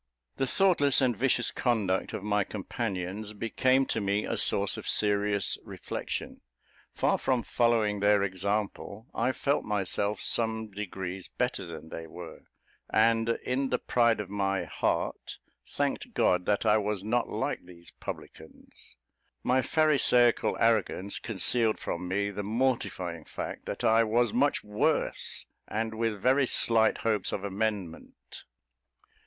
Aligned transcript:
The 0.37 0.47
thoughtless 0.47 0.99
and 0.99 1.15
vicious 1.15 1.51
conduct 1.51 2.11
of 2.11 2.23
my 2.23 2.43
companions 2.43 3.33
became 3.33 3.85
to 3.85 4.01
me 4.01 4.25
a 4.25 4.35
source 4.35 4.75
of 4.75 4.87
serious 4.87 5.59
reflection. 5.63 6.41
Far 6.91 7.19
from 7.19 7.43
following 7.43 7.99
their 7.99 8.23
example, 8.23 9.05
I 9.13 9.31
felt 9.31 9.63
myself 9.63 10.19
some 10.19 10.71
degrees 10.71 11.27
better 11.27 11.67
than 11.67 11.89
they 11.89 12.07
were; 12.07 12.45
and 12.89 13.29
in 13.45 13.69
the 13.69 13.77
pride 13.77 14.19
of 14.19 14.27
my 14.27 14.63
heart 14.63 15.37
thanked 15.67 16.15
God 16.15 16.47
that 16.47 16.65
I 16.65 16.79
was 16.79 17.03
not 17.03 17.29
like 17.29 17.61
these 17.61 17.91
publicans. 17.99 18.95
My 19.43 19.61
pharisaical 19.61 20.57
arrogance 20.59 21.19
concealed 21.19 21.77
from 21.77 22.07
me 22.07 22.31
the 22.31 22.41
mortifying 22.41 23.23
fact 23.23 23.65
that 23.65 23.83
I 23.83 24.03
was 24.03 24.33
much 24.33 24.63
worse, 24.63 25.45
and 25.67 25.93
with 25.93 26.19
very 26.19 26.47
slight 26.47 26.97
hopes 27.05 27.31
of 27.31 27.43
amendment. 27.43 28.45